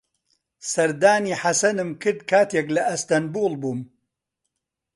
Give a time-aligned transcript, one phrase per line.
[0.71, 3.79] سەردانی حەسەنم کرد کاتێک لە ئەستەنبوڵ بووم.